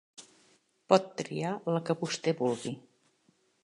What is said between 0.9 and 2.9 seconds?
Pot triar la que vostè vulgui.